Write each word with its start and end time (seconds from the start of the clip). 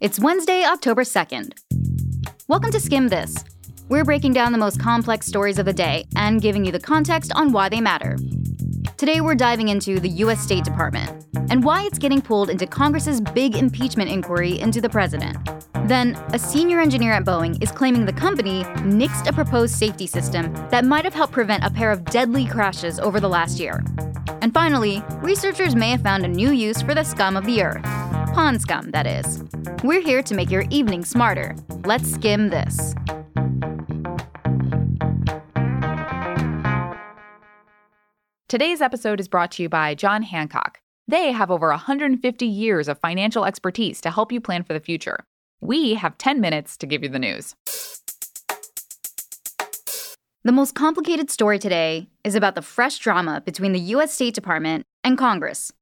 It's 0.00 0.20
Wednesday, 0.20 0.62
October 0.62 1.02
2nd. 1.02 1.58
Welcome 2.46 2.70
to 2.70 2.78
Skim 2.78 3.08
This. 3.08 3.34
We're 3.88 4.04
breaking 4.04 4.32
down 4.32 4.52
the 4.52 4.58
most 4.58 4.78
complex 4.78 5.26
stories 5.26 5.58
of 5.58 5.66
the 5.66 5.72
day 5.72 6.06
and 6.14 6.40
giving 6.40 6.64
you 6.64 6.70
the 6.70 6.78
context 6.78 7.32
on 7.34 7.50
why 7.50 7.68
they 7.68 7.80
matter. 7.80 8.16
Today, 8.96 9.20
we're 9.20 9.34
diving 9.34 9.70
into 9.70 9.98
the 9.98 10.08
U.S. 10.20 10.38
State 10.40 10.62
Department 10.62 11.26
and 11.50 11.64
why 11.64 11.82
it's 11.82 11.98
getting 11.98 12.22
pulled 12.22 12.48
into 12.48 12.64
Congress's 12.64 13.20
big 13.20 13.56
impeachment 13.56 14.08
inquiry 14.08 14.60
into 14.60 14.80
the 14.80 14.88
president. 14.88 15.36
Then, 15.88 16.14
a 16.32 16.38
senior 16.38 16.78
engineer 16.78 17.14
at 17.14 17.24
Boeing 17.24 17.60
is 17.60 17.72
claiming 17.72 18.06
the 18.06 18.12
company 18.12 18.62
nixed 18.84 19.26
a 19.26 19.32
proposed 19.32 19.74
safety 19.74 20.06
system 20.06 20.54
that 20.70 20.84
might 20.84 21.06
have 21.06 21.14
helped 21.14 21.32
prevent 21.32 21.64
a 21.64 21.70
pair 21.70 21.90
of 21.90 22.04
deadly 22.04 22.46
crashes 22.46 23.00
over 23.00 23.18
the 23.18 23.28
last 23.28 23.58
year. 23.58 23.82
And 24.42 24.54
finally, 24.54 25.02
researchers 25.16 25.74
may 25.74 25.90
have 25.90 26.02
found 26.02 26.24
a 26.24 26.28
new 26.28 26.52
use 26.52 26.82
for 26.82 26.94
the 26.94 27.02
scum 27.02 27.36
of 27.36 27.46
the 27.46 27.64
earth. 27.64 28.07
Pond 28.32 28.60
scum, 28.60 28.90
that 28.92 29.06
is. 29.06 29.42
We're 29.82 30.00
here 30.00 30.22
to 30.22 30.34
make 30.34 30.50
your 30.50 30.64
evening 30.70 31.04
smarter. 31.04 31.56
Let's 31.84 32.10
skim 32.10 32.50
this. 32.50 32.94
Today's 38.48 38.80
episode 38.80 39.20
is 39.20 39.28
brought 39.28 39.50
to 39.52 39.62
you 39.62 39.68
by 39.68 39.94
John 39.94 40.22
Hancock. 40.22 40.80
They 41.06 41.32
have 41.32 41.50
over 41.50 41.68
150 41.68 42.46
years 42.46 42.88
of 42.88 42.98
financial 42.98 43.44
expertise 43.44 44.00
to 44.02 44.10
help 44.10 44.32
you 44.32 44.40
plan 44.40 44.64
for 44.64 44.72
the 44.72 44.80
future. 44.80 45.24
We 45.60 45.94
have 45.94 46.18
10 46.18 46.40
minutes 46.40 46.76
to 46.78 46.86
give 46.86 47.02
you 47.02 47.08
the 47.08 47.18
news. 47.18 47.54
The 50.44 50.52
most 50.52 50.74
complicated 50.74 51.30
story 51.30 51.58
today 51.58 52.08
is 52.24 52.34
about 52.34 52.54
the 52.54 52.62
fresh 52.62 52.98
drama 52.98 53.42
between 53.44 53.72
the 53.72 53.80
U.S. 53.80 54.14
State 54.14 54.34
Department 54.34 54.84
and 55.04 55.18
Congress 55.18 55.72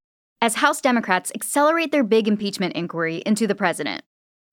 as 0.41 0.57
House 0.57 0.81
Democrats 0.81 1.33
accelerate 1.35 1.93
their 1.93 2.05
big 2.05 2.29
impeachment 2.29 2.75
inquiry 2.75 3.23
into 3.27 3.47
the 3.47 3.55
president. 3.55 4.03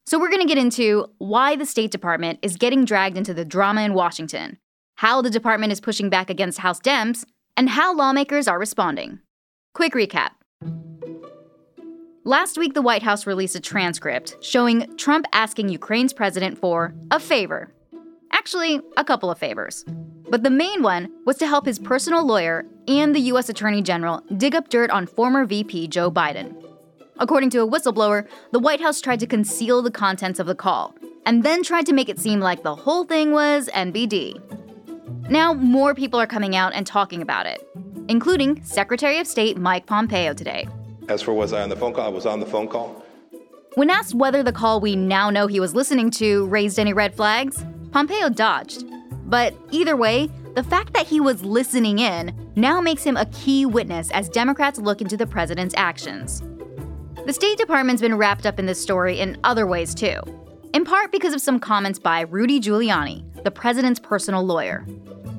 So, 0.06 0.20
we're 0.20 0.30
going 0.30 0.42
to 0.42 0.48
get 0.48 0.58
into 0.58 1.08
why 1.18 1.56
the 1.56 1.66
State 1.66 1.92
Department 1.92 2.40
is 2.42 2.58
getting 2.58 2.84
dragged 2.84 3.18
into 3.18 3.34
the 3.34 3.46
drama 3.46 3.82
in 3.82 3.94
Washington, 3.94 4.58
how 4.96 5.22
the 5.22 5.30
department 5.30 5.72
is 5.72 5.80
pushing 5.80 6.10
back 6.10 6.30
against 6.30 6.60
House 6.60 6.80
Dems, 6.80 7.26
and 7.56 7.70
how 7.70 7.96
lawmakers 7.96 8.48
are 8.48 8.60
responding. 8.60 9.20
Quick 9.74 9.94
recap. 9.94 10.32
Last 12.26 12.58
week, 12.58 12.74
the 12.74 12.82
White 12.82 13.04
House 13.04 13.28
released 13.28 13.56
a 13.56 13.60
transcript 13.60 14.38
showing 14.42 14.96
Trump 14.96 15.26
asking 15.34 15.70
Ukraine's 15.70 16.14
president 16.14 16.58
for 16.58 16.94
a 17.12 17.20
favor. 17.20 17.74
Actually, 18.32 18.80
a 18.98 19.04
couple 19.04 19.30
of 19.30 19.38
favors. 19.38 19.84
But 20.30 20.44
the 20.44 20.50
main 20.50 20.82
one 20.82 21.12
was 21.26 21.38
to 21.38 21.48
help 21.48 21.66
his 21.66 21.80
personal 21.80 22.26
lawyer 22.26 22.66
and 22.88 23.16
the 23.16 23.20
U.S. 23.22 23.50
Attorney 23.50 23.82
General 23.82 24.22
dig 24.38 24.56
up 24.56 24.70
dirt 24.70 24.90
on 24.90 25.06
former 25.06 25.46
VP 25.46 25.88
Joe 25.88 26.12
Biden. 26.12 26.56
According 27.20 27.52
to 27.52 27.62
a 27.62 27.68
whistleblower, 27.68 28.28
the 28.52 28.60
White 28.60 28.82
House 28.82 29.00
tried 29.00 29.20
to 29.20 29.28
conceal 29.28 29.82
the 29.82 29.92
contents 29.92 30.40
of 30.40 30.48
the 30.48 30.56
call 30.56 30.96
and 31.26 31.44
then 31.44 31.64
tried 31.64 31.86
to 31.86 31.94
make 31.94 32.10
it 32.10 32.20
seem 32.20 32.40
like 32.40 32.64
the 32.64 32.76
whole 32.76 33.06
thing 33.06 33.32
was 33.32 33.70
NBD. 33.70 34.42
Now, 35.30 35.54
more 35.54 35.94
people 35.96 36.20
are 36.20 36.28
coming 36.28 36.56
out 36.56 36.74
and 36.74 36.86
talking 36.86 37.22
about 37.22 37.46
it, 37.46 37.66
including 38.08 38.64
Secretary 38.64 39.20
of 39.20 39.28
State 39.28 39.58
Mike 39.58 39.86
Pompeo 39.86 40.34
today. 40.34 40.68
As 41.08 41.22
for 41.22 41.34
was 41.34 41.54
I 41.54 41.62
on 41.62 41.70
the 41.70 41.76
phone 41.76 41.94
call, 41.94 42.06
I 42.06 42.10
was 42.10 42.26
on 42.26 42.40
the 42.40 42.46
phone 42.46 42.68
call. 42.68 43.04
When 43.76 43.90
asked 43.90 44.14
whether 44.14 44.44
the 44.44 44.52
call 44.52 44.80
we 44.82 44.96
now 44.96 45.30
know 45.30 45.48
he 45.48 45.60
was 45.60 45.74
listening 45.74 46.12
to 46.12 46.46
raised 46.48 46.78
any 46.78 46.94
red 46.94 47.16
flags, 47.16 47.66
Pompeo 47.92 48.30
dodged. 48.30 48.86
But 49.26 49.56
either 49.72 49.96
way, 49.96 50.30
the 50.56 50.64
fact 50.64 50.94
that 50.94 51.08
he 51.08 51.20
was 51.20 51.44
listening 51.44 52.00
in 52.00 52.52
now 52.56 52.80
makes 52.80 53.04
him 53.04 53.18
a 53.18 53.26
key 53.28 53.66
witness 53.66 54.12
as 54.12 54.30
Democrats 54.30 54.78
look 54.78 55.02
into 55.02 55.18
the 55.18 55.26
president's 55.26 55.74
actions. 55.78 56.44
The 57.26 57.34
State 57.34 57.58
Department's 57.58 58.02
been 58.02 58.18
wrapped 58.18 58.46
up 58.46 58.60
in 58.60 58.68
this 58.68 58.82
story 58.82 59.20
in 59.20 59.38
other 59.44 59.66
ways 59.66 59.96
too, 59.96 60.20
in 60.74 60.86
part 60.86 61.12
because 61.12 61.34
of 61.34 61.42
some 61.42 61.60
comments 61.60 61.98
by 61.98 62.22
Rudy 62.22 62.60
Giuliani, 62.60 63.44
the 63.44 63.50
president's 63.52 64.00
personal 64.00 64.44
lawyer. 64.44 64.86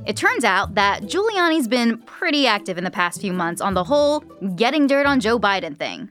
It 0.05 0.17
turns 0.17 0.45
out 0.45 0.75
that 0.75 1.03
Giuliani's 1.03 1.69
been 1.69 1.99
pretty 1.99 2.47
active 2.47 2.77
in 2.77 2.85
the 2.85 2.91
past 2.91 3.21
few 3.21 3.33
months 3.33 3.61
on 3.61 3.75
the 3.75 3.85
whole 3.85 4.21
getting 4.57 4.87
dirt 4.87 5.07
on 5.07 5.21
Joe 5.21 5.39
Biden 5.39 5.77
thing, 5.79 6.11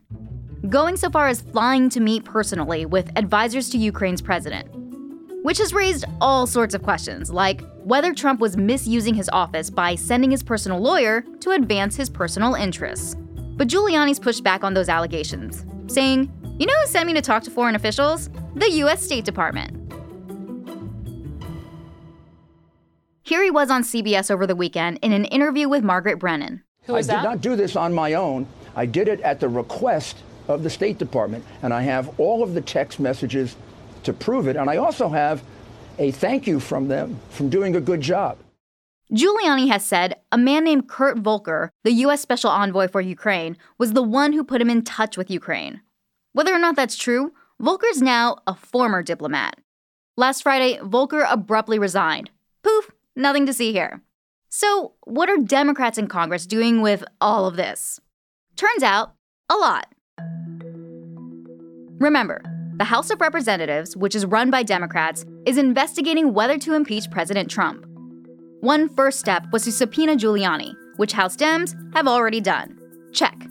going 0.69 0.95
so 0.95 1.09
far 1.09 1.27
as 1.27 1.41
flying 1.41 1.89
to 1.89 1.99
meet 1.99 2.23
personally 2.23 2.85
with 2.85 3.11
advisors 3.17 3.69
to 3.71 3.77
Ukraine's 3.77 4.21
president 4.21 4.69
which 5.43 5.57
has 5.57 5.73
raised 5.73 6.05
all 6.19 6.47
sorts 6.47 6.73
of 6.73 6.81
questions, 6.81 7.29
like 7.29 7.61
whether 7.83 8.13
Trump 8.13 8.39
was 8.39 8.55
misusing 8.55 9.13
his 9.13 9.29
office 9.33 9.69
by 9.69 9.95
sending 9.95 10.31
his 10.31 10.41
personal 10.41 10.79
lawyer 10.79 11.23
to 11.41 11.51
advance 11.51 11.95
his 11.95 12.09
personal 12.09 12.55
interests. 12.55 13.15
But 13.55 13.67
Giuliani's 13.67 14.19
pushed 14.19 14.43
back 14.43 14.63
on 14.63 14.73
those 14.73 14.89
allegations, 14.89 15.65
saying, 15.87 16.31
You 16.59 16.65
know 16.65 16.73
who 16.81 16.87
sent 16.87 17.07
me 17.07 17.13
to 17.13 17.21
talk 17.21 17.43
to 17.43 17.51
foreign 17.51 17.75
officials? 17.75 18.29
The 18.55 18.69
US 18.83 19.03
State 19.03 19.25
Department. 19.25 19.79
Here 23.23 23.43
he 23.43 23.51
was 23.51 23.69
on 23.69 23.83
CBS 23.83 24.29
over 24.31 24.45
the 24.45 24.55
weekend 24.55 24.99
in 25.01 25.13
an 25.13 25.25
interview 25.25 25.69
with 25.69 25.83
Margaret 25.83 26.19
Brennan. 26.19 26.63
Who 26.83 26.95
is 26.95 27.09
I 27.09 27.13
that? 27.13 27.21
did 27.21 27.27
not 27.29 27.41
do 27.41 27.55
this 27.55 27.75
on 27.75 27.93
my 27.93 28.13
own. 28.13 28.47
I 28.75 28.85
did 28.85 29.07
it 29.07 29.21
at 29.21 29.39
the 29.39 29.49
request 29.49 30.17
of 30.47 30.63
the 30.63 30.69
State 30.69 30.97
Department, 30.97 31.45
and 31.61 31.73
I 31.73 31.83
have 31.83 32.19
all 32.19 32.43
of 32.43 32.53
the 32.53 32.61
text 32.61 32.99
messages 32.99 33.55
to 34.03 34.13
prove 34.13 34.47
it. 34.47 34.55
And 34.55 34.69
I 34.69 34.77
also 34.77 35.07
have 35.09 35.41
a 35.97 36.11
thank 36.11 36.47
you 36.47 36.59
from 36.59 36.87
them 36.87 37.19
from 37.29 37.49
doing 37.49 37.75
a 37.75 37.81
good 37.81 38.01
job. 38.01 38.37
Giuliani 39.13 39.69
has 39.69 39.85
said 39.85 40.15
a 40.31 40.37
man 40.37 40.63
named 40.63 40.87
Kurt 40.87 41.19
Volker, 41.19 41.71
the 41.83 41.91
U.S. 41.91 42.21
Special 42.21 42.49
Envoy 42.49 42.87
for 42.87 43.01
Ukraine, 43.01 43.57
was 43.77 43.93
the 43.93 44.01
one 44.01 44.33
who 44.33 44.43
put 44.43 44.61
him 44.61 44.69
in 44.69 44.81
touch 44.81 45.17
with 45.17 45.29
Ukraine. 45.29 45.81
Whether 46.31 46.53
or 46.53 46.59
not 46.59 46.75
that's 46.75 46.95
true, 46.95 47.31
Volker's 47.61 48.01
now 48.01 48.37
a 48.47 48.55
former 48.55 49.03
diplomat. 49.03 49.59
Last 50.17 50.41
Friday, 50.41 50.79
Volker 50.81 51.25
abruptly 51.29 51.77
resigned. 51.77 52.31
Poof, 52.63 52.91
nothing 53.15 53.45
to 53.45 53.53
see 53.53 53.71
here. 53.71 54.01
So, 54.49 54.93
what 55.05 55.29
are 55.29 55.37
Democrats 55.37 55.97
in 55.97 56.07
Congress 56.07 56.45
doing 56.45 56.81
with 56.81 57.03
all 57.19 57.45
of 57.45 57.55
this? 57.55 57.99
Turns 58.55 58.83
out, 58.83 59.13
a 59.49 59.55
lot. 59.55 59.87
Remember, 61.99 62.41
the 62.83 62.87
House 62.87 63.11
of 63.11 63.21
Representatives, 63.21 63.95
which 63.95 64.13
is 64.13 64.25
run 64.25 64.51
by 64.51 64.61
Democrats, 64.61 65.23
is 65.45 65.57
investigating 65.57 66.33
whether 66.33 66.57
to 66.57 66.73
impeach 66.73 67.09
President 67.09 67.49
Trump. 67.49 67.85
One 68.59 68.89
first 68.89 69.21
step 69.21 69.45
was 69.53 69.63
to 69.63 69.71
subpoena 69.71 70.17
Giuliani, 70.17 70.75
which 70.97 71.13
House 71.13 71.37
Dems 71.37 71.73
have 71.95 72.09
already 72.09 72.41
done. 72.41 72.77
Check. 73.13 73.47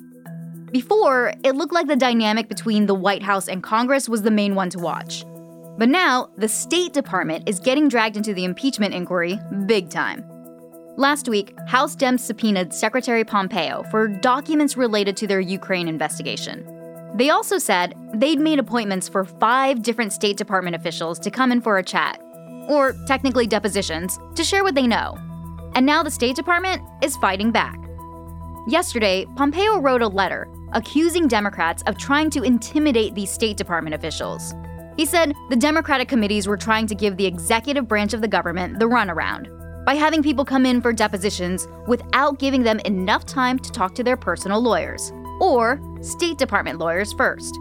Before, 0.71 1.33
it 1.45 1.55
looked 1.55 1.73
like 1.73 1.87
the 1.87 1.97
dynamic 1.97 2.47
between 2.47 2.85
the 2.85 2.95
White 2.95 3.23
House 3.23 3.49
and 3.49 3.63
Congress 3.63 4.07
was 4.07 4.21
the 4.21 4.31
main 4.31 4.55
one 4.55 4.69
to 4.69 4.79
watch. 4.79 5.25
But 5.79 5.89
now, 5.89 6.29
the 6.37 6.47
State 6.47 6.93
Department 6.93 7.49
is 7.49 7.59
getting 7.59 7.89
dragged 7.89 8.19
into 8.19 8.35
the 8.35 8.45
impeachment 8.45 8.93
inquiry 8.93 9.41
big 9.65 9.89
time. 9.89 10.23
Last 10.99 11.27
week, 11.27 11.55
House 11.69 11.97
Dems 11.97 12.21
subpoenaed 12.21 12.75
Secretary 12.75 13.25
Pompeo 13.25 13.83
for 13.91 14.09
documents 14.09 14.77
related 14.77 15.17
to 15.17 15.27
their 15.27 15.41
Ukraine 15.41 15.89
investigation. 15.89 16.82
They 17.15 17.29
also 17.29 17.59
said 17.59 17.95
they'd 18.15 18.41
made 18.41 18.59
appointments 18.59 19.09
for 19.09 19.25
five 19.25 19.83
different 19.83 20.13
State 20.13 20.39
Department 20.39 20.77
officials 20.77 21.19
to 21.21 21.31
come 21.31 21.53
in 21.53 21.61
for 21.61 21.77
a 21.77 21.83
chat, 21.83 22.19
or 22.69 22.95
technically 23.07 23.47
depositions, 23.47 24.19
to 24.35 24.43
share 24.43 24.63
what 24.63 24.75
they 24.75 24.87
know. 24.87 25.19
And 25.75 25.85
now 25.85 26.03
the 26.03 26.11
State 26.11 26.37
Department 26.37 26.83
is 27.03 27.17
fighting 27.17 27.51
back. 27.51 27.79
Yesterday, 28.67 29.27
Pompeo 29.37 29.79
wrote 29.79 30.03
a 30.03 30.09
letter 30.09 30.49
accusing 30.73 31.29
Democrats 31.29 31.83
of 31.87 31.99
trying 31.99 32.31
to 32.31 32.43
intimidate 32.43 33.15
these 33.15 33.31
State 33.31 33.59
Department 33.59 33.95
officials. 33.95 34.55
He 34.97 35.05
said 35.05 35.35
the 35.51 35.57
Democratic 35.57 36.09
committees 36.09 36.47
were 36.47 36.57
trying 36.57 36.87
to 36.87 36.95
give 36.95 37.19
the 37.19 37.27
executive 37.27 37.87
branch 37.87 38.15
of 38.15 38.23
the 38.23 38.29
government 38.29 38.79
the 38.79 38.89
runaround 38.89 39.49
by 39.85 39.95
having 39.95 40.23
people 40.23 40.45
come 40.45 40.65
in 40.65 40.81
for 40.81 40.93
depositions 40.93 41.69
without 41.87 42.39
giving 42.39 42.63
them 42.63 42.79
enough 42.81 43.27
time 43.27 43.59
to 43.59 43.71
talk 43.71 43.95
to 43.97 44.05
their 44.05 44.17
personal 44.17 44.61
lawyers 44.61 45.13
or 45.41 45.81
State 46.01 46.39
Department 46.39 46.79
lawyers 46.79 47.13
first. 47.13 47.59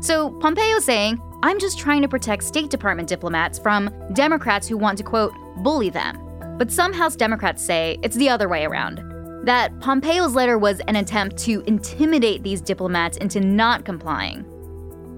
So 0.00 0.30
Pompeo 0.40 0.78
saying, 0.80 1.20
I'm 1.42 1.58
just 1.58 1.78
trying 1.78 2.02
to 2.02 2.08
protect 2.08 2.42
State 2.42 2.70
Department 2.70 3.08
diplomats 3.08 3.58
from 3.58 3.90
Democrats 4.12 4.66
who 4.66 4.76
want 4.76 4.98
to, 4.98 5.04
quote, 5.04 5.34
bully 5.58 5.90
them. 5.90 6.18
But 6.58 6.70
some 6.70 6.92
House 6.92 7.16
Democrats 7.16 7.64
say 7.64 7.98
it's 8.02 8.16
the 8.16 8.28
other 8.28 8.48
way 8.48 8.64
around 8.64 9.02
that 9.44 9.78
Pompeo's 9.80 10.34
letter 10.34 10.56
was 10.56 10.80
an 10.88 10.96
attempt 10.96 11.36
to 11.38 11.62
intimidate 11.66 12.42
these 12.42 12.62
diplomats 12.62 13.18
into 13.18 13.40
not 13.40 13.84
complying. 13.84 14.44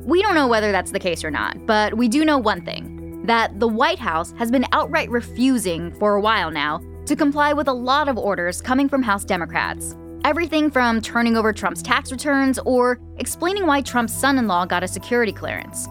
We 0.04 0.20
don't 0.20 0.34
know 0.34 0.48
whether 0.48 0.72
that's 0.72 0.90
the 0.90 0.98
case 0.98 1.24
or 1.24 1.30
not, 1.30 1.64
but 1.66 1.96
we 1.96 2.08
do 2.08 2.24
know 2.24 2.38
one 2.38 2.64
thing 2.64 3.24
that 3.26 3.58
the 3.60 3.68
White 3.68 3.98
House 3.98 4.32
has 4.38 4.50
been 4.50 4.64
outright 4.72 5.10
refusing 5.10 5.92
for 5.94 6.14
a 6.14 6.20
while 6.20 6.50
now 6.50 6.80
to 7.06 7.14
comply 7.14 7.52
with 7.52 7.68
a 7.68 7.72
lot 7.72 8.08
of 8.08 8.18
orders 8.18 8.60
coming 8.60 8.88
from 8.88 9.02
House 9.02 9.24
Democrats. 9.24 9.96
Everything 10.26 10.72
from 10.72 11.00
turning 11.00 11.36
over 11.36 11.52
Trump's 11.52 11.82
tax 11.82 12.10
returns 12.10 12.58
or 12.64 12.98
explaining 13.18 13.64
why 13.64 13.80
Trump's 13.80 14.12
son 14.12 14.38
in 14.38 14.48
law 14.48 14.66
got 14.66 14.82
a 14.82 14.88
security 14.88 15.32
clearance. 15.32 15.86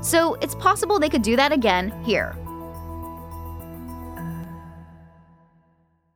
So 0.00 0.32
it's 0.36 0.54
possible 0.54 0.98
they 0.98 1.10
could 1.10 1.20
do 1.20 1.36
that 1.36 1.52
again 1.52 1.92
here. 2.02 2.32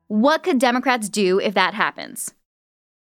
What 0.09 0.43
could 0.43 0.59
Democrats 0.59 1.11
do 1.11 1.39
if 1.39 1.53
that 1.53 1.75
happens? 1.75 2.33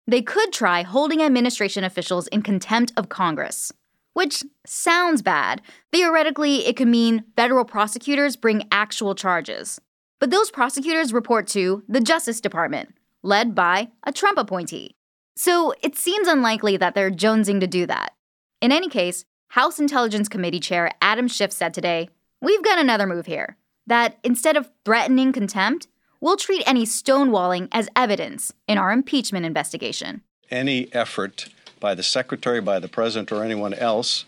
They 0.08 0.22
could 0.22 0.52
try 0.52 0.82
holding 0.82 1.22
administration 1.22 1.84
officials 1.84 2.26
in 2.26 2.42
contempt 2.42 2.92
of 2.96 3.08
Congress, 3.08 3.70
which 4.14 4.42
sounds 4.66 5.22
bad. 5.22 5.62
Theoretically, 5.92 6.66
it 6.66 6.76
could 6.76 6.88
mean 6.88 7.22
federal 7.36 7.64
prosecutors 7.64 8.34
bring 8.34 8.66
actual 8.72 9.14
charges. 9.14 9.80
But 10.18 10.30
those 10.30 10.50
prosecutors 10.50 11.12
report 11.12 11.46
to 11.48 11.84
the 11.88 12.00
Justice 12.00 12.40
Department, 12.40 12.92
led 13.22 13.54
by 13.54 13.88
a 14.04 14.12
Trump 14.12 14.38
appointee. 14.38 14.94
So 15.36 15.72
it 15.82 15.96
seems 15.96 16.28
unlikely 16.28 16.76
that 16.78 16.94
they're 16.94 17.10
jonesing 17.10 17.60
to 17.60 17.66
do 17.66 17.86
that. 17.86 18.14
In 18.60 18.72
any 18.72 18.88
case, 18.88 19.24
House 19.48 19.78
Intelligence 19.78 20.28
Committee 20.28 20.60
Chair 20.60 20.90
Adam 21.00 21.28
Schiff 21.28 21.52
said 21.52 21.72
today, 21.72 22.08
We've 22.40 22.62
got 22.62 22.78
another 22.78 23.06
move 23.06 23.26
here. 23.26 23.56
That 23.86 24.18
instead 24.22 24.56
of 24.56 24.70
threatening 24.84 25.32
contempt, 25.32 25.88
we'll 26.20 26.36
treat 26.36 26.62
any 26.66 26.84
stonewalling 26.84 27.68
as 27.72 27.88
evidence 27.96 28.52
in 28.66 28.78
our 28.78 28.92
impeachment 28.92 29.46
investigation. 29.46 30.22
Any 30.50 30.92
effort 30.92 31.48
by 31.80 31.94
the 31.94 32.02
Secretary, 32.02 32.60
by 32.60 32.78
the 32.78 32.88
President, 32.88 33.32
or 33.32 33.42
anyone 33.42 33.74
else 33.74 34.24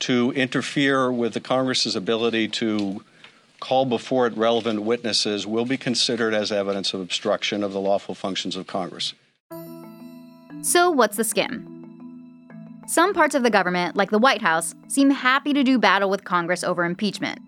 to 0.00 0.32
interfere 0.32 1.10
with 1.10 1.34
the 1.34 1.40
Congress's 1.40 1.96
ability 1.96 2.48
to 2.48 3.02
call 3.60 3.84
before 3.84 4.26
it 4.26 4.36
relevant 4.36 4.82
witnesses 4.82 5.46
will 5.46 5.64
be 5.64 5.76
considered 5.76 6.34
as 6.34 6.52
evidence 6.52 6.94
of 6.94 7.00
obstruction 7.00 7.62
of 7.62 7.72
the 7.72 7.80
lawful 7.80 8.14
functions 8.14 8.56
of 8.56 8.66
Congress. 8.66 9.14
So, 10.62 10.90
what's 10.90 11.16
the 11.16 11.24
skim? 11.24 11.74
Some 12.86 13.12
parts 13.12 13.34
of 13.34 13.42
the 13.42 13.50
government, 13.50 13.96
like 13.96 14.10
the 14.10 14.18
White 14.18 14.42
House, 14.42 14.74
seem 14.88 15.10
happy 15.10 15.52
to 15.52 15.62
do 15.62 15.78
battle 15.78 16.08
with 16.08 16.24
Congress 16.24 16.64
over 16.64 16.84
impeachment. 16.84 17.38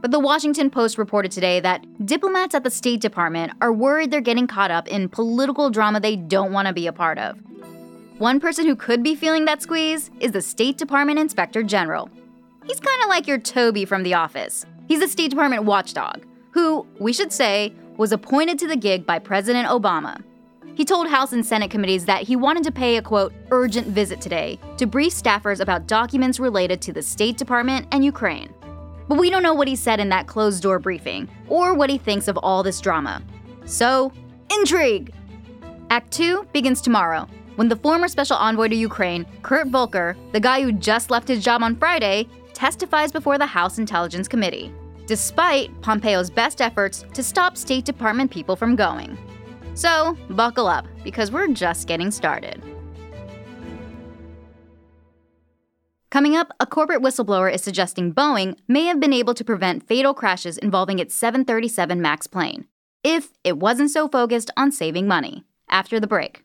But 0.00 0.10
the 0.10 0.20
Washington 0.20 0.70
Post 0.70 0.98
reported 0.98 1.30
today 1.30 1.60
that 1.60 1.84
diplomats 2.06 2.54
at 2.54 2.64
the 2.64 2.70
State 2.70 3.00
Department 3.00 3.52
are 3.60 3.72
worried 3.72 4.10
they're 4.10 4.20
getting 4.20 4.46
caught 4.46 4.70
up 4.70 4.88
in 4.88 5.08
political 5.08 5.70
drama 5.70 6.00
they 6.00 6.16
don't 6.16 6.52
want 6.52 6.68
to 6.68 6.74
be 6.74 6.86
a 6.86 6.92
part 6.92 7.18
of. 7.18 7.38
One 8.18 8.40
person 8.40 8.66
who 8.66 8.76
could 8.76 9.02
be 9.02 9.14
feeling 9.14 9.46
that 9.46 9.62
squeeze 9.62 10.10
is 10.20 10.32
the 10.32 10.42
State 10.42 10.78
Department 10.78 11.18
Inspector 11.18 11.62
General. 11.64 12.10
He's 12.66 12.80
kind 12.80 13.02
of 13.02 13.08
like 13.08 13.26
your 13.26 13.38
Toby 13.38 13.84
from 13.84 14.02
The 14.02 14.14
Office. 14.14 14.66
He's 14.90 15.02
a 15.02 15.06
State 15.06 15.30
Department 15.30 15.62
watchdog, 15.62 16.26
who, 16.50 16.84
we 16.98 17.12
should 17.12 17.32
say, 17.32 17.72
was 17.96 18.10
appointed 18.10 18.58
to 18.58 18.66
the 18.66 18.74
gig 18.74 19.06
by 19.06 19.20
President 19.20 19.68
Obama. 19.68 20.20
He 20.74 20.84
told 20.84 21.06
House 21.06 21.32
and 21.32 21.46
Senate 21.46 21.70
committees 21.70 22.06
that 22.06 22.24
he 22.24 22.34
wanted 22.34 22.64
to 22.64 22.72
pay 22.72 22.96
a 22.96 23.02
quote, 23.02 23.32
urgent 23.52 23.86
visit 23.86 24.20
today 24.20 24.58
to 24.78 24.88
brief 24.88 25.12
staffers 25.12 25.60
about 25.60 25.86
documents 25.86 26.40
related 26.40 26.82
to 26.82 26.92
the 26.92 27.02
State 27.02 27.38
Department 27.38 27.86
and 27.92 28.04
Ukraine. 28.04 28.52
But 29.06 29.20
we 29.20 29.30
don't 29.30 29.44
know 29.44 29.54
what 29.54 29.68
he 29.68 29.76
said 29.76 30.00
in 30.00 30.08
that 30.08 30.26
closed 30.26 30.60
door 30.60 30.80
briefing, 30.80 31.28
or 31.46 31.72
what 31.72 31.88
he 31.88 31.96
thinks 31.96 32.26
of 32.26 32.36
all 32.38 32.64
this 32.64 32.80
drama. 32.80 33.22
So, 33.66 34.12
intrigue! 34.50 35.14
Act 35.90 36.10
2 36.10 36.48
begins 36.52 36.80
tomorrow, 36.80 37.28
when 37.54 37.68
the 37.68 37.76
former 37.76 38.08
special 38.08 38.38
envoy 38.38 38.66
to 38.66 38.74
Ukraine, 38.74 39.24
Kurt 39.42 39.68
Volker, 39.68 40.16
the 40.32 40.40
guy 40.40 40.62
who 40.62 40.72
just 40.72 41.12
left 41.12 41.28
his 41.28 41.44
job 41.44 41.62
on 41.62 41.76
Friday, 41.76 42.26
testifies 42.54 43.12
before 43.12 43.38
the 43.38 43.46
House 43.46 43.78
Intelligence 43.78 44.28
Committee, 44.28 44.70
despite 45.10 45.68
Pompeo's 45.80 46.30
best 46.30 46.60
efforts 46.60 47.04
to 47.14 47.20
stop 47.20 47.56
State 47.56 47.84
Department 47.84 48.30
people 48.30 48.54
from 48.54 48.76
going. 48.76 49.18
So, 49.74 50.16
buckle 50.30 50.68
up, 50.68 50.86
because 51.02 51.32
we're 51.32 51.48
just 51.48 51.88
getting 51.88 52.12
started. 52.12 52.62
Coming 56.10 56.36
up, 56.36 56.52
a 56.60 56.66
corporate 56.66 57.02
whistleblower 57.02 57.52
is 57.52 57.60
suggesting 57.60 58.14
Boeing 58.14 58.56
may 58.68 58.84
have 58.84 59.00
been 59.00 59.12
able 59.12 59.34
to 59.34 59.42
prevent 59.42 59.88
fatal 59.88 60.14
crashes 60.14 60.56
involving 60.56 61.00
its 61.00 61.12
737 61.16 62.00
MAX 62.00 62.28
plane, 62.28 62.68
if 63.02 63.30
it 63.42 63.58
wasn't 63.58 63.90
so 63.90 64.06
focused 64.06 64.52
on 64.56 64.70
saving 64.70 65.08
money. 65.08 65.42
After 65.68 65.98
the 65.98 66.06
break. 66.06 66.44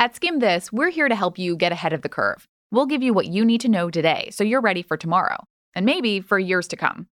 At 0.00 0.16
Skim 0.16 0.38
This, 0.38 0.72
we're 0.72 0.88
here 0.88 1.10
to 1.10 1.14
help 1.14 1.38
you 1.38 1.56
get 1.56 1.72
ahead 1.72 1.92
of 1.92 2.00
the 2.00 2.08
curve. 2.08 2.48
We'll 2.70 2.86
give 2.86 3.02
you 3.02 3.12
what 3.12 3.26
you 3.26 3.44
need 3.44 3.60
to 3.62 3.68
know 3.68 3.90
today 3.90 4.30
so 4.32 4.44
you're 4.44 4.62
ready 4.62 4.82
for 4.82 4.96
tomorrow, 4.96 5.44
and 5.78 5.86
maybe 5.86 6.20
for 6.20 6.40
years 6.40 6.66
to 6.66 6.76
come. 6.76 7.06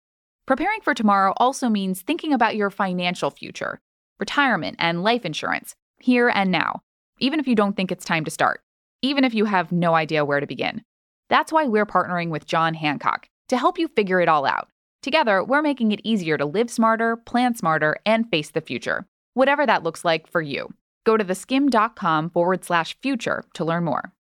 Preparing 0.45 0.81
for 0.81 0.93
tomorrow 0.93 1.33
also 1.37 1.69
means 1.69 2.03
thinking 2.03 2.33
about 2.33 2.57
your 2.57 2.69
financial 2.69 3.31
future, 3.31 3.79
retirement, 4.19 4.75
and 4.81 5.05
life 5.05 5.25
insurance, 5.25 5.77
here 6.01 6.29
and 6.29 6.51
now, 6.51 6.83
even 7.21 7.39
if 7.39 7.47
you 7.47 7.55
don't 7.55 7.77
think 7.77 7.93
it's 7.93 8.05
time 8.05 8.25
to 8.25 8.31
start, 8.31 8.61
even 9.03 9.23
if 9.23 9.35
you 9.35 9.45
have 9.45 9.71
no 9.71 9.95
idea 9.95 10.25
where 10.25 10.41
to 10.41 10.49
begin. 10.49 10.83
That's 11.29 11.53
why 11.53 11.67
we're 11.67 11.87
partnering 11.87 12.31
with 12.31 12.47
John 12.47 12.75
Hancock 12.75 13.29
to 13.51 13.57
help 13.57 13.79
you 13.79 13.87
figure 13.87 14.21
it 14.21 14.29
all 14.29 14.45
out. 14.45 14.69
Together, 15.01 15.45
we're 15.45 15.63
making 15.63 15.93
it 15.93 16.01
easier 16.03 16.37
to 16.37 16.45
live 16.45 16.69
smarter, 16.69 17.17
plan 17.17 17.55
smarter, 17.55 17.99
and 18.05 18.29
face 18.29 18.51
the 18.51 18.61
future, 18.61 19.07
whatever 19.35 19.65
that 19.65 19.85
looks 19.85 20.05
like 20.05 20.27
for 20.27 20.43
you. 20.43 20.75
Go 21.05 21.17
to 21.17 21.25
theskim.com 21.25 22.31
forward 22.31 22.65
slash 22.65 22.99
future 23.01 23.45
to 23.55 23.65
learn 23.65 23.85
more. 23.85 24.13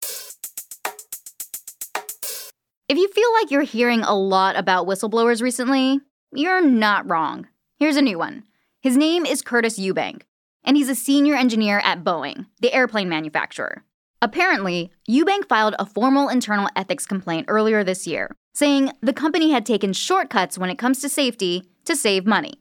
If 2.88 3.00
you 3.00 3.08
feel 3.08 3.34
like 3.34 3.50
you're 3.50 3.64
hearing 3.64 4.02
a 4.02 4.14
lot 4.14 4.56
about 4.56 4.86
whistleblowers 4.86 5.42
recently, 5.42 6.02
you're 6.32 6.64
not 6.64 7.10
wrong. 7.10 7.48
Here's 7.80 7.96
a 7.96 8.02
new 8.02 8.20
one. 8.20 8.44
His 8.80 8.96
name 8.96 9.26
is 9.26 9.42
Curtis 9.42 9.80
Ewbank, 9.80 10.22
and 10.64 10.78
he's 10.78 10.90
a 10.90 10.94
senior 10.94 11.34
engineer 11.34 11.80
at 11.80 12.04
Boeing, 12.04 12.46
the 12.62 12.72
airplane 12.72 13.10
manufacturer. 13.10 13.84
Apparently, 14.22 14.92
Ewbank 15.10 15.48
filed 15.50 15.74
a 15.80 15.86
formal 15.88 16.30
internal 16.30 16.70
ethics 16.76 17.08
complaint 17.08 17.48
earlier 17.50 17.84
this 17.84 18.06
year, 18.06 18.36
saying 18.54 18.92
the 19.02 19.14
company 19.14 19.50
had 19.50 19.66
taken 19.66 19.92
shortcuts 19.92 20.56
when 20.56 20.70
it 20.70 20.78
comes 20.78 21.02
to 21.02 21.10
safety 21.10 21.64
to 21.86 21.96
save 21.96 22.28
money. 22.28 22.54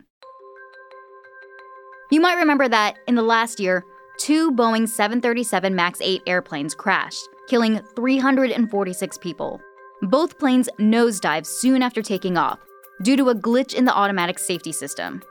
You 2.11 2.23
might 2.23 2.39
remember 2.39 2.67
that 2.67 2.97
in 3.07 3.15
the 3.15 3.23
last 3.23 3.61
year, 3.61 3.85
two 4.19 4.53
Boeing 4.53 4.89
737 4.89 5.75
MAX 5.75 5.99
8 6.01 6.23
airplanes 6.27 6.75
crashed, 6.75 7.29
killing 7.47 7.83
346 7.95 9.19
people. 9.19 9.61
Both 10.05 10.39
planes 10.39 10.69
nosedived 10.79 11.47
soon 11.47 11.83
after 11.83 12.03
taking 12.03 12.37
off 12.37 12.59
due 13.01 13.17
to 13.17 13.31
a 13.31 13.35
glitch 13.35 13.73
in 13.73 13.87
the 13.87 13.95
automatic 13.95 14.39
safety 14.39 14.71
system. 14.71 15.23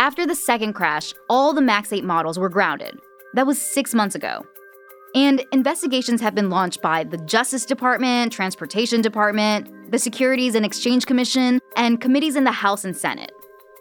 After 0.00 0.26
the 0.26 0.34
second 0.34 0.72
crash, 0.72 1.14
all 1.30 1.52
the 1.52 1.60
MAX 1.60 1.92
8 1.92 2.02
models 2.02 2.36
were 2.36 2.48
grounded. 2.48 2.98
That 3.34 3.46
was 3.46 3.62
six 3.62 3.94
months 3.94 4.16
ago. 4.16 4.44
And 5.14 5.44
investigations 5.52 6.20
have 6.22 6.34
been 6.34 6.50
launched 6.50 6.82
by 6.82 7.04
the 7.04 7.18
Justice 7.18 7.64
Department, 7.64 8.32
Transportation 8.32 9.00
Department, 9.00 9.92
the 9.92 9.98
Securities 9.98 10.56
and 10.56 10.66
Exchange 10.66 11.06
Commission, 11.06 11.60
and 11.76 12.00
committees 12.00 12.34
in 12.34 12.42
the 12.42 12.50
House 12.50 12.84
and 12.84 12.96
Senate. 12.96 13.30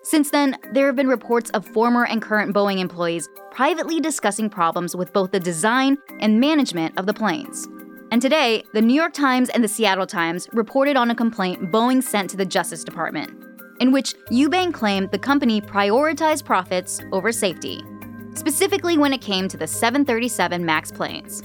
Since 0.03 0.30
then, 0.30 0.57
there 0.74 0.86
have 0.86 0.95
been 0.95 1.07
reports 1.07 1.50
of 1.51 1.65
former 1.65 2.06
and 2.06 2.21
current 2.21 2.53
Boeing 2.53 2.77
employees 2.77 3.27
privately 3.50 4.00
discussing 4.00 4.51
problems 4.51 4.95
with 4.95 5.12
both 5.12 5.31
the 5.31 5.39
design 5.39 5.98
and 6.19 6.39
management 6.39 7.00
of 7.00 7.07
the 7.07 7.15
planes. 7.15 7.68
And 8.11 8.21
today, 8.21 8.63
the 8.73 8.81
New 8.81 8.93
York 8.93 9.13
Times 9.13 9.49
and 9.49 9.63
the 9.63 9.67
Seattle 9.67 10.05
Times 10.05 10.47
reported 10.53 10.95
on 10.95 11.12
a 11.12 11.15
complaint 11.15 11.71
Boeing 11.71 12.03
sent 12.03 12.29
to 12.29 12.38
the 12.38 12.45
Justice 12.45 12.83
Department, 12.83 13.31
in 13.79 13.91
which 13.91 14.13
Ewbank 14.31 14.74
claimed 14.74 15.12
the 15.12 15.19
company 15.19 15.59
prioritized 15.59 16.45
profits 16.45 17.01
over 17.12 17.31
safety, 17.31 17.83
specifically 18.35 18.97
when 18.97 19.12
it 19.12 19.21
came 19.21 19.47
to 19.47 19.57
the 19.57 19.67
737 19.67 20.63
MAX 20.63 20.91
planes. 20.91 21.41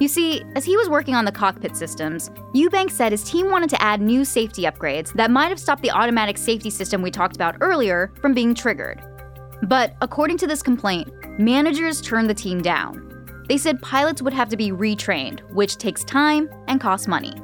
You 0.00 0.08
see, 0.08 0.42
as 0.56 0.64
he 0.64 0.76
was 0.76 0.88
working 0.88 1.14
on 1.14 1.26
the 1.26 1.30
cockpit 1.30 1.76
systems, 1.76 2.30
Ewbank 2.54 2.90
said 2.90 3.12
his 3.12 3.22
team 3.22 3.50
wanted 3.50 3.70
to 3.70 3.80
add 3.80 4.00
new 4.00 4.24
safety 4.24 4.62
upgrades 4.62 5.12
that 5.12 5.30
might 5.30 5.50
have 5.50 5.60
stopped 5.60 5.82
the 5.82 5.90
automatic 5.90 6.38
safety 6.38 6.70
system 6.70 7.02
we 7.02 7.10
talked 7.10 7.36
about 7.36 7.56
earlier 7.60 8.12
from 8.20 8.34
being 8.34 8.54
triggered. 8.54 9.00
But 9.64 9.94
according 10.00 10.38
to 10.38 10.46
this 10.46 10.62
complaint, 10.62 11.12
managers 11.38 12.00
turned 12.00 12.28
the 12.28 12.34
team 12.34 12.62
down. 12.62 13.11
They 13.52 13.58
said 13.58 13.82
pilots 13.82 14.22
would 14.22 14.32
have 14.32 14.48
to 14.48 14.56
be 14.56 14.70
retrained, 14.70 15.40
which 15.52 15.76
takes 15.76 16.04
time 16.04 16.48
and 16.68 16.80
costs 16.80 17.06
money. 17.06 17.34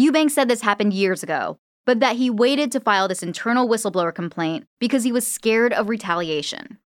Ewbank 0.00 0.30
said 0.30 0.46
this 0.46 0.62
happened 0.62 0.92
years 0.92 1.24
ago, 1.24 1.58
but 1.86 1.98
that 1.98 2.14
he 2.14 2.30
waited 2.30 2.70
to 2.70 2.78
file 2.78 3.08
this 3.08 3.24
internal 3.24 3.68
whistleblower 3.68 4.14
complaint 4.14 4.68
because 4.78 5.02
he 5.02 5.10
was 5.10 5.26
scared 5.26 5.72
of 5.72 5.88
retaliation. 5.88 6.78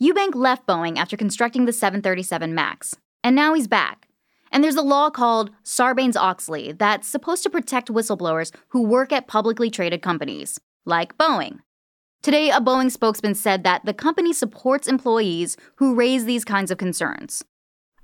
Ewbank 0.00 0.36
left 0.36 0.68
Boeing 0.68 0.96
after 0.96 1.16
constructing 1.16 1.64
the 1.64 1.72
737 1.72 2.54
MAX, 2.54 2.94
and 3.24 3.34
now 3.34 3.54
he's 3.54 3.66
back. 3.66 4.06
And 4.52 4.62
there's 4.62 4.76
a 4.76 4.82
law 4.82 5.10
called 5.10 5.50
Sarbanes 5.64 6.14
Oxley 6.14 6.70
that's 6.70 7.08
supposed 7.08 7.42
to 7.42 7.50
protect 7.50 7.88
whistleblowers 7.88 8.54
who 8.68 8.82
work 8.82 9.12
at 9.12 9.26
publicly 9.26 9.68
traded 9.68 10.00
companies, 10.00 10.60
like 10.86 11.18
Boeing. 11.18 11.58
Today, 12.22 12.50
a 12.50 12.60
Boeing 12.60 12.90
spokesman 12.90 13.34
said 13.34 13.64
that 13.64 13.84
the 13.84 13.94
company 13.94 14.32
supports 14.32 14.88
employees 14.88 15.56
who 15.76 15.94
raise 15.94 16.24
these 16.24 16.44
kinds 16.44 16.70
of 16.70 16.78
concerns. 16.78 17.44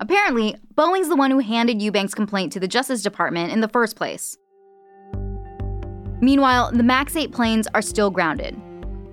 Apparently, 0.00 0.56
Boeing's 0.74 1.08
the 1.08 1.16
one 1.16 1.30
who 1.30 1.38
handed 1.38 1.80
Ewbank's 1.80 2.14
complaint 2.14 2.52
to 2.52 2.60
the 2.60 2.68
Justice 2.68 3.02
Department 3.02 3.52
in 3.52 3.60
the 3.60 3.68
first 3.68 3.96
place. 3.96 4.36
Meanwhile, 6.20 6.72
the 6.72 6.82
MAX 6.82 7.16
8 7.16 7.32
planes 7.32 7.68
are 7.74 7.82
still 7.82 8.10
grounded, 8.10 8.56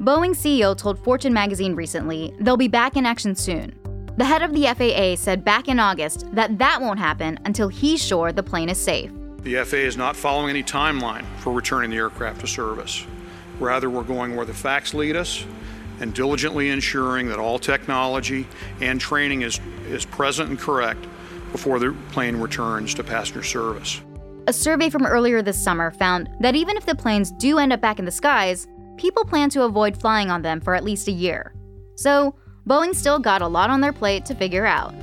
Boeing 0.01 0.31
CEO 0.31 0.75
told 0.75 0.97
Fortune 1.03 1.31
magazine 1.31 1.75
recently 1.75 2.33
they'll 2.39 2.57
be 2.57 2.67
back 2.67 2.95
in 2.95 3.05
action 3.05 3.35
soon. 3.35 3.77
The 4.17 4.25
head 4.25 4.41
of 4.41 4.51
the 4.51 4.63
FAA 4.63 5.15
said 5.15 5.45
back 5.45 5.67
in 5.67 5.79
August 5.79 6.25
that 6.33 6.57
that 6.57 6.81
won't 6.81 6.97
happen 6.97 7.37
until 7.45 7.67
he's 7.67 8.03
sure 8.03 8.31
the 8.31 8.41
plane 8.41 8.67
is 8.67 8.79
safe. 8.79 9.11
The 9.43 9.63
FAA 9.63 9.77
is 9.77 9.97
not 9.97 10.15
following 10.15 10.49
any 10.49 10.63
timeline 10.63 11.23
for 11.37 11.53
returning 11.53 11.91
the 11.91 11.97
aircraft 11.97 12.41
to 12.41 12.47
service. 12.47 13.05
Rather, 13.61 13.91
we're 13.91 14.01
going 14.01 14.35
where 14.35 14.45
the 14.45 14.53
facts 14.53 14.95
lead 14.95 15.15
us, 15.15 15.45
and 15.99 16.15
diligently 16.15 16.69
ensuring 16.69 17.27
that 17.27 17.37
all 17.37 17.59
technology 17.59 18.47
and 18.81 18.99
training 18.99 19.43
is, 19.43 19.61
is 19.87 20.03
present 20.03 20.49
and 20.49 20.59
correct 20.59 21.05
before 21.51 21.77
the 21.77 21.95
plane 22.11 22.37
returns 22.37 22.95
to 22.95 23.03
passenger 23.03 23.43
service. 23.43 24.01
A 24.47 24.53
survey 24.53 24.89
from 24.89 25.05
earlier 25.05 25.43
this 25.43 25.63
summer 25.63 25.91
found 25.91 26.27
that 26.39 26.55
even 26.55 26.75
if 26.75 26.87
the 26.87 26.95
planes 26.95 27.31
do 27.33 27.59
end 27.59 27.71
up 27.71 27.81
back 27.81 27.99
in 27.99 28.05
the 28.05 28.11
skies, 28.11 28.67
people 28.97 29.23
plan 29.23 29.51
to 29.51 29.63
avoid 29.63 29.95
flying 29.95 30.31
on 30.31 30.41
them 30.41 30.59
for 30.59 30.73
at 30.73 30.83
least 30.83 31.07
a 31.07 31.11
year. 31.11 31.53
So, 31.93 32.33
Boeing 32.67 32.95
still 32.95 33.19
got 33.19 33.43
a 33.43 33.47
lot 33.47 33.69
on 33.69 33.81
their 33.81 33.93
plate 33.93 34.25
to 34.25 34.33
figure 34.33 34.65
out. 34.65 34.95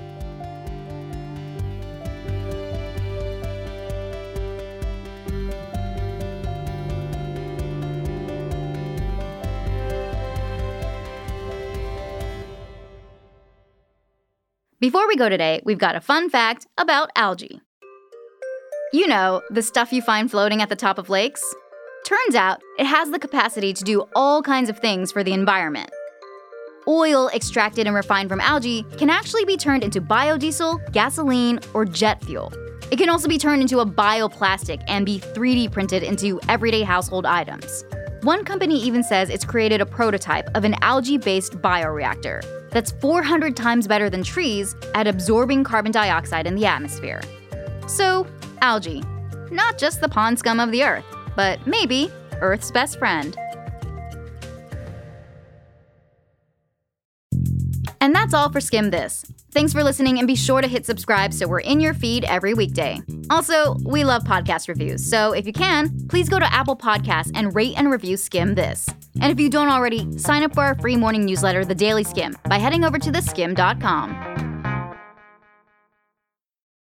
Before 14.81 15.09
we 15.09 15.17
go 15.17 15.29
today, 15.29 15.61
we've 15.65 15.77
got 15.77 15.97
a 15.97 16.01
fun 16.01 16.31
fact 16.31 16.69
about 16.79 17.11
algae. 17.17 17.61
You 18.93 19.09
know, 19.09 19.43
the 19.51 19.61
stuff 19.61 19.93
you 19.93 20.01
find 20.01 20.31
floating 20.31 20.63
at 20.63 20.69
the 20.69 20.77
top 20.77 20.99
of 20.99 21.11
lakes? 21.11 21.43
Turns 22.07 22.37
out 22.37 22.61
it 22.79 22.87
has 22.87 23.11
the 23.11 23.19
capacity 23.19 23.73
to 23.73 23.83
do 23.83 24.05
all 24.15 24.41
kinds 24.41 24.71
of 24.71 24.79
things 24.79 25.11
for 25.11 25.25
the 25.25 25.33
environment. 25.33 25.91
Oil 26.87 27.29
extracted 27.31 27.89
and 27.89 27.97
refined 27.97 28.29
from 28.29 28.41
algae 28.41 28.85
can 28.99 29.11
actually 29.11 29.45
be 29.45 29.57
turned 29.57 29.83
into 29.83 30.01
biodiesel, 30.01 30.93
gasoline, 30.93 31.59
or 31.75 31.85
jet 31.85 32.23
fuel. 32.23 32.53
It 32.93 32.99
can 32.99 33.09
also 33.09 33.27
be 33.27 33.37
turned 33.37 33.63
into 33.63 33.81
a 33.81 33.87
bioplastic 33.87 34.81
and 34.87 35.05
be 35.05 35.19
3D 35.19 35.73
printed 35.73 36.05
into 36.05 36.39
everyday 36.49 36.83
household 36.83 37.27
items. 37.27 37.85
One 38.23 38.45
company 38.45 38.81
even 38.81 39.03
says 39.03 39.29
it's 39.29 39.45
created 39.45 39.81
a 39.81 39.87
prototype 39.87 40.49
of 40.55 40.63
an 40.63 40.77
algae 40.83 41.19
based 41.19 41.55
bioreactor 41.55 42.45
that's 42.71 42.93
400 42.93 43.57
times 43.57 43.87
better 43.87 44.11
than 44.11 44.23
trees 44.23 44.75
at 44.95 45.07
absorbing 45.07 45.65
carbon 45.65 45.93
dioxide 45.93 46.47
in 46.47 46.55
the 46.55 46.67
atmosphere. 46.67 47.21
So, 47.87 48.27
algae. 48.61 49.03
Not 49.51 49.79
just 49.79 50.01
the 50.01 50.09
pond 50.09 50.39
scum 50.39 50.61
of 50.61 50.71
the 50.71 50.83
earth, 50.83 51.05
but 51.35 51.65
maybe 51.67 52.11
Earth's 52.41 52.71
best 52.71 52.99
friend. 52.99 53.37
And 58.09 58.15
that's 58.15 58.33
all 58.33 58.51
for 58.51 58.59
Skim 58.59 58.89
This. 58.89 59.23
Thanks 59.51 59.75
for 59.75 59.85
listening 59.85 60.17
and 60.17 60.27
be 60.27 60.35
sure 60.35 60.63
to 60.63 60.67
hit 60.67 60.87
subscribe 60.87 61.35
so 61.35 61.47
we're 61.47 61.61
in 61.61 61.79
your 61.79 61.93
feed 61.93 62.25
every 62.25 62.55
weekday. 62.55 63.03
Also, 63.29 63.75
we 63.85 64.03
love 64.03 64.25
podcast 64.25 64.67
reviews, 64.67 65.05
so 65.05 65.33
if 65.33 65.47
you 65.47 65.53
can, 65.53 66.09
please 66.09 66.27
go 66.27 66.39
to 66.39 66.51
Apple 66.51 66.75
Podcasts 66.75 67.31
and 67.35 67.55
rate 67.55 67.75
and 67.77 67.91
review 67.91 68.17
Skim 68.17 68.55
This. 68.55 68.87
And 69.21 69.31
if 69.31 69.39
you 69.39 69.51
don't 69.51 69.69
already, 69.69 70.17
sign 70.17 70.43
up 70.43 70.55
for 70.55 70.63
our 70.63 70.75
free 70.77 70.97
morning 70.97 71.27
newsletter, 71.27 71.67
The 71.67 71.75
Daily 71.75 72.03
Skim, 72.03 72.35
by 72.45 72.57
heading 72.57 72.83
over 72.83 72.99
to 72.99 73.13
theskim.com. 73.13 74.38